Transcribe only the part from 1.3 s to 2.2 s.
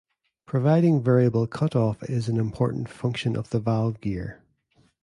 cutoff